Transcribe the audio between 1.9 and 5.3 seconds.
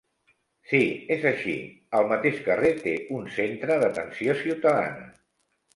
al mateix carrer té un centre d'atenció ciutadana.